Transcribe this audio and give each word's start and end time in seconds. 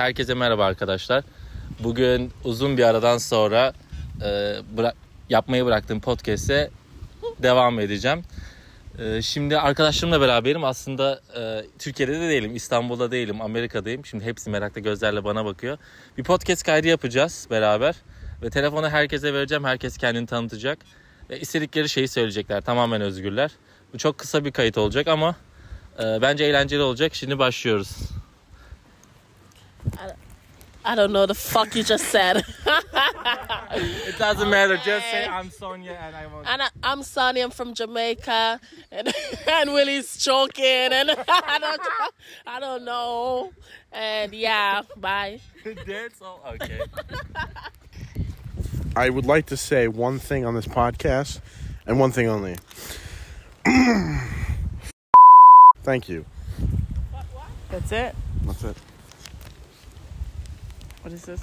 Herkese 0.00 0.34
merhaba 0.34 0.64
arkadaşlar. 0.64 1.24
Bugün 1.80 2.32
uzun 2.44 2.76
bir 2.76 2.82
aradan 2.82 3.18
sonra 3.18 3.72
e, 4.20 4.24
bıra- 4.76 4.94
yapmayı 5.30 5.64
bıraktığım 5.64 6.00
podcast'e 6.00 6.70
devam 7.42 7.80
edeceğim. 7.80 8.22
E, 8.98 9.22
şimdi 9.22 9.58
arkadaşlarımla 9.58 10.20
beraberim. 10.20 10.64
Aslında 10.64 11.20
e, 11.38 11.64
Türkiye'de 11.78 12.20
de 12.20 12.28
değilim, 12.28 12.56
İstanbul'da 12.56 13.10
değilim, 13.10 13.40
Amerika'dayım. 13.40 14.06
Şimdi 14.06 14.24
hepsi 14.24 14.50
meraklı 14.50 14.80
gözlerle 14.80 15.24
bana 15.24 15.44
bakıyor. 15.44 15.78
Bir 16.18 16.24
podcast 16.24 16.62
kaydı 16.62 16.88
yapacağız 16.88 17.46
beraber. 17.50 17.94
Ve 18.42 18.50
telefonu 18.50 18.88
herkese 18.88 19.34
vereceğim. 19.34 19.64
Herkes 19.64 19.96
kendini 19.96 20.26
tanıtacak. 20.26 20.78
Ve 21.30 21.40
istedikleri 21.40 21.88
şeyi 21.88 22.08
söyleyecekler. 22.08 22.60
Tamamen 22.60 23.00
özgürler. 23.00 23.50
Bu 23.94 23.98
çok 23.98 24.18
kısa 24.18 24.44
bir 24.44 24.52
kayıt 24.52 24.78
olacak 24.78 25.08
ama 25.08 25.36
e, 25.98 26.22
bence 26.22 26.44
eğlenceli 26.44 26.82
olacak. 26.82 27.14
Şimdi 27.14 27.38
başlıyoruz. 27.38 28.19
I 30.84 30.94
don't 30.94 31.12
know 31.12 31.26
the 31.26 31.34
fuck 31.34 31.76
you 31.76 31.82
just 31.82 32.06
said. 32.06 32.42
It 33.72 34.18
doesn't 34.18 34.48
matter. 34.48 34.76
Just 34.78 35.06
say 35.10 35.26
I'm 35.26 35.50
Sonia 35.50 35.92
and 35.92 36.16
I 36.16 36.26
want. 36.26 36.46
and 36.48 36.62
I, 36.62 36.68
I'm 36.82 37.02
Sonny. 37.02 37.40
I'm 37.42 37.50
from 37.50 37.74
Jamaica, 37.74 38.58
and 38.90 39.14
and 39.48 39.72
Willie's 39.74 40.16
choking, 40.16 40.64
and 40.64 41.10
I 41.28 41.58
don't 41.60 41.80
I 42.46 42.60
don't 42.60 42.84
know. 42.84 43.52
And 43.92 44.32
yeah, 44.34 44.82
bye. 44.96 45.40
That's 45.86 46.22
all. 46.22 46.40
Okay. 46.54 46.80
I 48.96 49.10
would 49.10 49.26
like 49.26 49.46
to 49.46 49.56
say 49.56 49.86
one 49.86 50.18
thing 50.18 50.44
on 50.44 50.54
this 50.54 50.66
podcast 50.66 51.40
and 51.86 52.00
one 52.00 52.10
thing 52.10 52.26
only. 52.26 52.56
Thank 55.82 56.08
you. 56.08 56.24
That's 57.70 57.92
it. 57.92 58.16
That's 58.44 58.64
it. 58.64 58.76
What 61.02 61.14
is 61.14 61.24
this? 61.24 61.42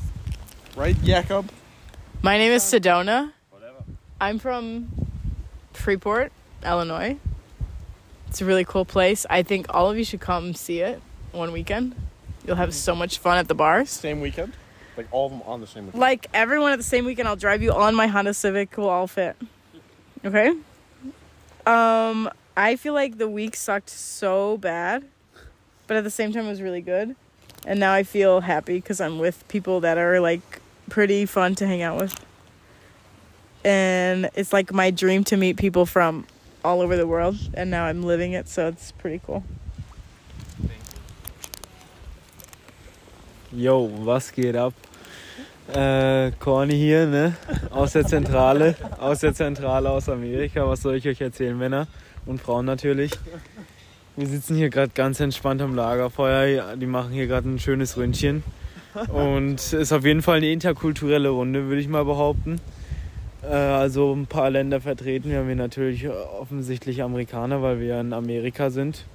Right, 0.75 0.95
Jacob? 1.03 1.49
My 2.21 2.37
name 2.37 2.51
is 2.51 2.61
Sedona. 2.63 3.31
Whatever. 3.49 3.83
I'm 4.21 4.37
from 4.37 4.89
Freeport, 5.73 6.31
Illinois. 6.63 7.17
It's 8.27 8.39
a 8.39 8.45
really 8.45 8.65
cool 8.65 8.85
place. 8.85 9.25
I 9.29 9.41
think 9.41 9.65
all 9.73 9.89
of 9.89 9.97
you 9.97 10.03
should 10.03 10.19
come 10.19 10.53
see 10.53 10.81
it 10.81 11.01
one 11.31 11.51
weekend. 11.51 11.95
You'll 12.45 12.55
have 12.55 12.73
so 12.73 12.95
much 12.95 13.17
fun 13.17 13.39
at 13.39 13.47
the 13.47 13.55
bars. 13.55 13.89
Same 13.89 14.21
weekend? 14.21 14.53
Like 14.95 15.07
all 15.11 15.25
of 15.25 15.31
them 15.31 15.41
on 15.43 15.59
the 15.61 15.67
same 15.67 15.85
weekend. 15.85 16.01
Like 16.01 16.27
everyone 16.33 16.71
at 16.71 16.77
the 16.77 16.83
same 16.83 17.05
weekend, 17.05 17.27
I'll 17.27 17.35
drive 17.35 17.63
you 17.63 17.71
on 17.71 17.95
my 17.95 18.07
Honda 18.07 18.35
Civic. 18.35 18.77
We'll 18.77 18.89
all 18.89 19.07
fit. 19.07 19.35
Okay. 20.23 20.49
Um, 21.65 22.29
I 22.55 22.75
feel 22.75 22.93
like 22.93 23.17
the 23.17 23.27
week 23.27 23.55
sucked 23.55 23.89
so 23.89 24.57
bad, 24.57 25.05
but 25.87 25.97
at 25.97 26.03
the 26.03 26.11
same 26.11 26.31
time, 26.31 26.45
it 26.45 26.49
was 26.49 26.61
really 26.61 26.81
good. 26.81 27.15
And 27.65 27.79
now 27.79 27.93
I 27.93 28.03
feel 28.03 28.41
happy 28.41 28.75
because 28.75 29.01
I'm 29.01 29.19
with 29.19 29.45
people 29.47 29.81
that 29.81 29.97
are 29.97 30.19
like 30.19 30.61
pretty 30.89 31.25
fun 31.25 31.55
to 31.55 31.67
hang 31.67 31.81
out 31.81 31.99
with. 31.99 32.13
And 33.65 34.29
it's 34.35 34.53
like 34.53 34.71
my 34.71 34.91
dream 34.91 35.23
to 35.25 35.37
meet 35.37 35.57
people 35.57 35.85
from 35.85 36.25
all 36.63 36.81
over 36.81 36.95
the 36.95 37.07
world, 37.07 37.37
and 37.53 37.69
now 37.69 37.85
I'm 37.85 38.03
living 38.03 38.33
it, 38.33 38.47
so 38.47 38.67
it's 38.67 38.91
pretty 38.91 39.21
cool. 39.25 39.43
Yo, 43.51 43.79
was 43.79 44.31
geht 44.31 44.55
ab? 44.55 44.73
Äh, 45.73 46.31
Corny 46.39 46.75
hier, 46.75 47.05
ne? 47.07 47.35
Aus 47.71 47.93
der 47.93 48.05
Zentrale, 48.05 48.75
aus 48.99 49.19
der 49.19 49.33
Zentrale 49.33 49.89
aus 49.89 50.09
Amerika. 50.09 50.67
Was 50.67 50.81
soll 50.81 50.95
ich 50.95 51.07
euch 51.07 51.19
erzählen, 51.21 51.57
Männer 51.57 51.87
und 52.25 52.41
Frauen 52.41 52.65
natürlich? 52.65 53.11
Wir 54.17 54.25
sitzen 54.25 54.55
hier 54.55 54.71
gerade 54.71 54.91
ganz 54.95 55.19
entspannt 55.19 55.61
am 55.61 55.75
Lagerfeuer. 55.75 56.75
Die 56.75 56.87
machen 56.87 57.11
hier 57.11 57.27
gerade 57.27 57.47
ein 57.47 57.59
schönes 57.59 57.97
Ründchen. 57.97 58.41
Und 59.13 59.73
ist 59.73 59.93
auf 59.93 60.03
jeden 60.03 60.23
Fall 60.23 60.37
eine 60.37 60.51
interkulturelle 60.51 61.29
Runde, 61.29 61.67
würde 61.67 61.79
ich 61.79 61.87
mal 61.87 62.03
behaupten. 62.03 62.59
Äh, 63.43 63.53
also 63.53 64.11
ein 64.15 64.25
paar 64.25 64.49
Länder 64.49 64.81
vertreten. 64.81 65.29
Wir 65.29 65.37
haben 65.37 65.45
hier 65.45 65.55
natürlich 65.55 66.09
offensichtlich 66.09 67.03
Amerikaner, 67.03 67.61
weil 67.61 67.79
wir 67.79 67.99
in 67.99 68.11
Amerika 68.11 68.71
sind. 68.71 69.05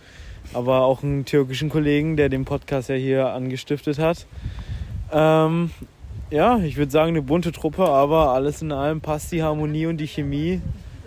Aber 0.55 0.83
auch 0.83 1.03
einen 1.03 1.25
türkischen 1.25 1.69
Kollegen, 1.69 2.17
der 2.17 2.29
den 2.29 2.45
Podcast 2.45 2.89
ja 2.89 2.95
hier 2.95 3.31
angestiftet 3.31 3.99
hat. 3.99 4.27
Ähm, 5.11 5.73
ja, 6.31 6.59
ich 6.59 6.77
würde 6.77 6.93
sagen, 6.93 7.09
eine 7.09 7.23
bunte 7.23 7.51
Truppe, 7.51 7.89
aber 7.89 8.35
alles 8.35 8.63
in 8.63 8.71
allem 8.71 9.01
passt 9.01 9.33
die 9.33 9.43
Harmonie 9.43 9.87
und 9.87 9.97
die 9.97 10.07
Chemie. 10.07 10.61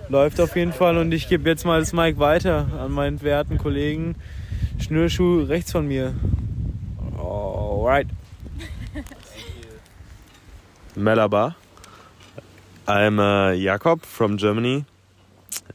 Läuft 0.07 0.39
auf 0.39 0.55
jeden 0.55 0.71
Fall 0.71 0.97
und 0.97 1.11
ich 1.11 1.27
gebe 1.27 1.49
jetzt 1.49 1.65
mal 1.65 1.79
das 1.79 1.91
Mic 1.91 2.19
weiter 2.19 2.67
an 2.79 2.91
meinen 2.91 3.21
werten 3.21 3.57
Kollegen 3.57 4.15
Schnürschuh 4.79 5.43
rechts 5.43 5.71
von 5.71 5.87
mir. 5.87 6.13
Alright. 7.17 8.07
Melaba. 10.95 11.55
I'm 12.87 13.19
uh, 13.19 13.53
Jakob 13.53 14.05
from 14.05 14.37
Germany, 14.37 14.85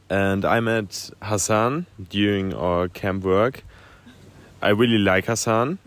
and 0.09 0.45
I 0.45 0.61
met 0.61 1.11
Hassan 1.21 1.85
during 2.09 2.53
our 2.53 2.87
camp 2.87 3.25
work. 3.25 3.63
I 4.61 4.69
really 4.69 4.97
like 4.97 5.25
Hassan. 5.25 5.79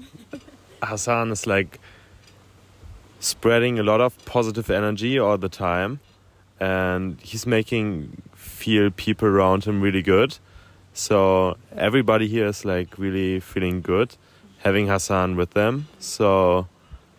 Hassan 0.83 1.31
is 1.31 1.47
like 1.47 1.81
spreading 3.21 3.79
a 3.79 3.83
lot 3.83 4.03
of 4.03 4.23
positive 4.27 4.69
energy 4.69 5.19
all 5.19 5.39
the 5.39 5.49
time, 5.49 6.01
and 6.61 7.19
he's 7.23 7.47
making 7.47 8.21
feel 8.65 8.91
people 8.91 9.29
around 9.29 9.65
him 9.65 9.83
really 9.83 10.01
good. 10.01 10.39
So 10.95 11.59
everybody 11.77 12.29
here 12.29 12.47
is 12.47 12.65
like 12.65 12.99
really 12.99 13.41
feeling 13.41 13.83
good 13.83 14.17
having 14.65 14.89
Hassan 14.89 15.37
with 15.37 15.51
them. 15.51 15.87
So 15.99 16.67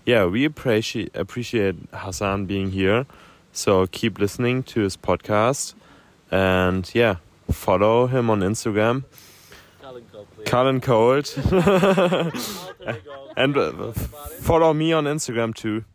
yeah, 0.05 0.25
we 0.25 0.45
appreciate 0.45 1.15
appreciate 1.15 1.75
Hassan 1.93 2.47
being 2.47 2.71
here. 2.71 3.05
So 3.53 3.85
keep 3.87 4.19
listening 4.19 4.63
to 4.63 4.81
his 4.81 4.97
podcast, 4.97 5.75
and 6.29 6.89
yeah, 6.93 7.15
follow 7.51 8.07
him 8.07 8.29
on 8.29 8.41
Instagram, 8.41 9.05
Cullen 10.45 10.81
Cold, 10.81 11.33
and 13.37 13.57
uh, 13.57 13.91
follow 14.41 14.73
me 14.73 14.93
on 14.93 15.05
Instagram 15.05 15.53
too. 15.53 15.85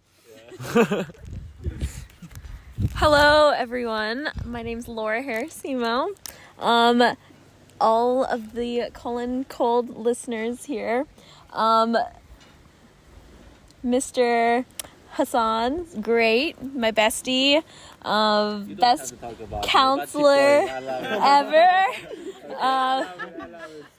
Hello, 2.89 3.51
everyone. 3.51 4.31
My 4.43 4.63
name's 4.63 4.89
Laura 4.89 5.23
Harrisimo. 5.23 6.17
Um, 6.59 7.15
all 7.79 8.25
of 8.25 8.55
the 8.55 8.85
Colin 8.95 9.45
Cold 9.45 9.91
listeners 9.99 10.65
here. 10.65 11.07
Um, 11.53 11.99
Mr. 13.85 14.65
Hassan, 15.11 16.01
great, 16.01 16.63
my 16.75 16.91
bestie, 16.91 17.63
um, 18.01 18.75
best 18.77 19.15
counselor 19.63 20.31
ever. 20.67 21.85
Uh, 22.59 23.05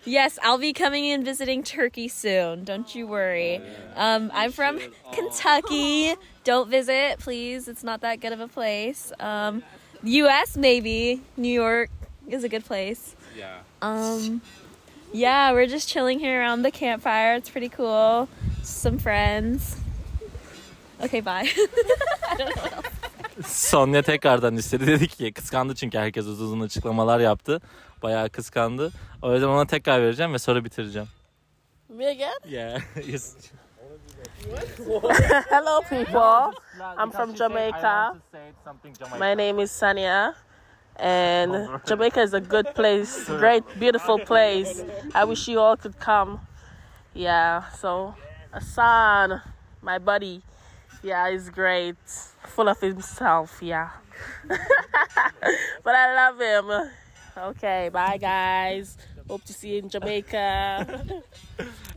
yes, 0.06 0.40
I'll 0.42 0.58
be 0.58 0.74
coming 0.74 1.12
and 1.12 1.24
visiting 1.24 1.62
Turkey 1.62 2.08
soon. 2.08 2.64
Don't 2.64 2.96
you 2.96 3.06
worry. 3.06 3.62
Um, 3.96 4.32
I'm 4.34 4.52
from 4.52 4.80
Kentucky. 5.12 6.16
Don't 6.44 6.70
visit, 6.70 7.20
please. 7.20 7.68
It's 7.68 7.84
not 7.84 8.02
that 8.02 8.20
good 8.20 8.34
of 8.34 8.40
a 8.40 8.48
place. 8.48 9.12
Um, 9.20 9.64
U.S. 10.04 10.58
maybe. 10.58 11.22
New 11.38 11.54
York 11.54 11.90
is 12.28 12.44
a 12.44 12.50
good 12.50 12.66
place. 12.66 13.16
Yeah. 13.38 13.60
Um, 13.82 14.42
yeah, 15.14 15.52
we're 15.52 15.68
just 15.68 15.88
chilling 15.88 16.20
here 16.20 16.40
around 16.40 16.64
the 16.64 16.72
campfire. 16.72 17.36
It's 17.36 17.50
pretty 17.50 17.70
cool. 17.70 18.28
Some 18.64 18.98
friends. 18.98 19.78
Okay, 21.04 21.20
bye. 21.22 21.48
I 21.48 22.36
don't 22.38 22.56
know 22.56 22.62
what 22.64 22.74
else. 22.74 22.86
Sonya 23.46 24.02
tekrardan 24.02 24.58
istedi. 24.58 24.88
Dedi 24.88 25.08
ki 25.08 25.34
kıskandı 25.34 25.76
çünkü 25.76 25.98
herkes 25.98 26.26
uzun 26.26 26.46
uzun 26.46 26.60
açıklamalar 26.62 27.20
yaptı. 27.20 27.62
Bayağı 28.04 28.30
kıskandı. 28.30 28.92
O 29.22 29.34
yüzden 29.34 29.48
ona 29.48 29.66
tekrar 29.66 30.02
vereceğim 30.02 30.34
ve 30.34 30.40
sonra 30.40 30.66
bitireceğim. 30.66 31.08
Me 31.90 32.08
again? 32.08 32.40
Yeah. 32.48 32.82
yes. 33.08 33.36
Hello, 35.50 35.82
people. 35.90 36.54
I'm 36.98 37.12
from 37.12 37.34
Jamaica. 37.34 38.22
My 39.18 39.34
name 39.34 39.60
is 39.60 39.72
Sania. 39.72 40.36
And 40.98 41.70
Jamaica 41.86 42.22
is 42.22 42.34
a 42.34 42.42
good 42.42 42.68
place, 42.76 43.26
great, 43.26 43.64
beautiful 43.80 44.20
place. 44.20 44.84
I 45.16 45.26
wish 45.26 45.48
you 45.48 45.60
all 45.60 45.78
could 45.78 46.00
come. 46.00 46.48
Yeah, 47.14 47.70
so 47.72 48.16
Hassan, 48.52 49.42
my 49.82 49.98
buddy, 49.98 50.44
yeah, 51.02 51.32
he's 51.32 51.50
great, 51.50 51.98
full 52.46 52.70
of 52.70 52.80
himself, 52.80 53.60
yeah. 53.62 53.90
but 54.48 55.96
I 55.96 56.14
love 56.16 56.40
him. 56.40 56.92
Okay, 57.38 57.90
bye 57.92 58.18
guys. 58.18 58.98
Hope 59.32 59.46
to 59.46 59.54
see 59.54 59.70
you 59.70 59.86
in 59.86 59.90
Jamaica. 59.90 60.88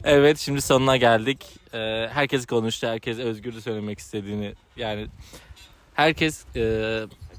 Evet 0.05 0.39
şimdi 0.39 0.61
sonuna 0.61 0.97
geldik. 0.97 1.47
Ee, 1.75 2.09
herkes 2.13 2.47
konuştu. 2.47 2.87
Herkes 2.87 3.19
özgürlü 3.19 3.61
söylemek 3.61 3.99
istediğini 3.99 4.55
yani 4.77 5.07
herkes 5.95 6.45
e, 6.57 6.61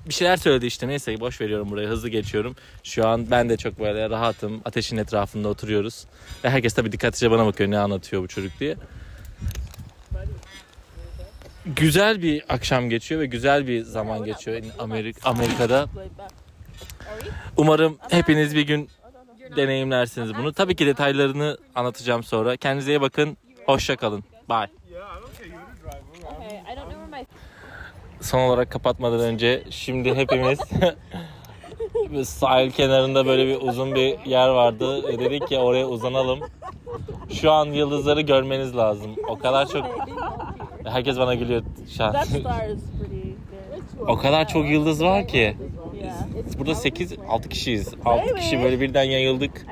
bir 0.06 0.13
şeyler 0.13 0.38
söyledi 0.38 0.65
işte 0.65 0.88
neyse 0.88 1.19
boş 1.19 1.42
veriyorum 1.42 1.69
burayı 1.69 1.88
hızlı 1.88 2.09
geçiyorum. 2.09 2.56
Şu 2.83 3.07
an 3.07 3.31
ben 3.31 3.50
de 3.50 3.57
çok 3.57 3.80
böyle 3.80 4.09
rahatım. 4.09 4.62
Ateşin 4.65 4.97
etrafında 4.97 5.47
oturuyoruz. 5.47 6.06
Ve 6.44 6.50
herkes 6.50 6.74
tabii 6.74 6.91
dikkatlice 6.91 7.31
bana 7.31 7.45
bakıyor 7.45 7.71
ne 7.71 7.80
anlatıyor 7.80 8.24
bu 8.24 8.27
çocuk 8.27 8.59
diye. 8.59 8.75
güzel 11.65 12.21
bir 12.21 12.44
akşam 12.50 12.89
geçiyor 12.89 13.21
ve 13.21 13.25
güzel 13.25 13.68
bir 13.68 13.83
zaman 13.83 14.25
geçiyor 14.25 14.62
Amerika 14.80 15.30
Amerika'da. 15.30 15.88
Umarım 17.57 17.98
hepiniz 18.09 18.56
bir 18.56 18.62
gün 18.62 18.89
deneyimlersiniz 19.56 20.36
bunu. 20.38 20.53
Tabii 20.53 20.75
ki 20.75 20.86
detaylarını 20.86 21.57
anlatacağım 21.75 22.24
sonra. 22.24 22.57
Kendinize 22.57 22.92
iyi 22.92 23.01
bakın. 23.01 23.38
Hoşça 23.65 23.95
kalın. 23.95 24.24
Bye. 24.50 24.68
Son 28.21 28.39
olarak 28.39 28.71
kapatmadan 28.71 29.19
önce 29.19 29.63
şimdi 29.69 30.15
hepimiz 30.15 30.59
sahil 32.30 32.71
kenarında 32.71 33.25
böyle 33.25 33.47
bir 33.47 33.68
uzun 33.68 33.95
bir 33.95 34.25
yer 34.25 34.47
vardı. 34.50 35.03
Ve 35.07 35.19
dedik 35.19 35.48
ki 35.48 35.57
oraya 35.57 35.88
uzanalım. 35.88 36.39
Şu 37.33 37.51
an 37.51 37.65
yıldızları 37.65 38.21
görmeniz 38.21 38.75
lazım. 38.75 39.15
O 39.27 39.38
kadar 39.38 39.68
çok 39.68 39.86
herkes 40.86 41.18
bana 41.18 41.36
gülüyor 41.36 41.62
good. 43.98 44.07
O 44.07 44.18
kadar 44.18 44.48
çok 44.48 44.69
yıldız 44.69 45.03
var 45.03 45.27
ki. 45.27 45.57
Burada 46.57 46.75
8 46.75 47.13
6 47.29 47.49
kişiyiz. 47.49 47.93
6 48.05 48.35
kişi 48.35 48.63
böyle 48.63 48.79
birden 48.81 49.03
yayıldık. 49.03 49.65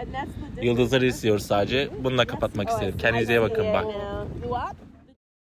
Yıldızları 0.62 1.06
izliyoruz 1.06 1.46
sadece. 1.46 1.90
Bununla 2.04 2.26
kapatmak 2.26 2.70
istedim. 2.70 2.96
Kendinize 2.98 3.34
iyi 3.34 3.42
bakın. 3.42 3.66
What? 4.44 4.76